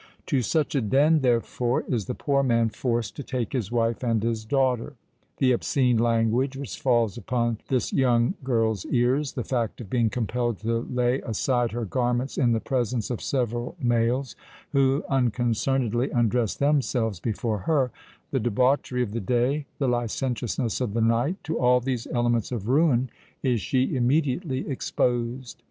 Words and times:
To 0.25 0.41
such 0.41 0.73
a 0.73 0.81
den, 0.81 1.19
therefore, 1.19 1.83
is 1.87 2.05
the 2.07 2.15
poor 2.15 2.41
man 2.41 2.69
forced 2.69 3.15
to 3.17 3.21
take 3.23 3.53
his 3.53 3.71
wife 3.71 4.01
and 4.01 4.23
his 4.23 4.43
daughter. 4.45 4.93
The 5.37 5.51
obscene 5.51 5.99
language 5.99 6.57
which 6.57 6.79
falls 6.81 7.17
upon 7.19 7.59
this 7.67 7.93
young 7.93 8.33
girl's 8.43 8.83
ears—the 8.87 9.43
fact 9.43 9.79
of 9.79 9.91
being 9.91 10.09
compelled 10.09 10.57
to 10.61 10.87
lay 10.91 11.19
aside 11.21 11.71
her 11.73 11.85
garments 11.85 12.35
in 12.39 12.51
the 12.51 12.59
presence 12.59 13.11
of 13.11 13.21
several 13.21 13.75
males, 13.79 14.35
who 14.71 15.03
unconcernedly 15.07 16.09
undress 16.09 16.55
themselves 16.55 17.19
before 17.19 17.59
her—the 17.67 18.39
debauchery 18.39 19.03
of 19.03 19.11
the 19.11 19.19
day—the 19.21 19.87
licentiousness 19.87 20.81
of 20.81 20.95
the 20.95 21.01
night,—to 21.01 21.59
all 21.59 21.79
these 21.79 22.07
elements 22.07 22.51
of 22.51 22.67
ruin 22.67 23.11
is 23.43 23.61
she 23.61 23.95
immediately 23.95 24.67
exposed. 24.67 25.59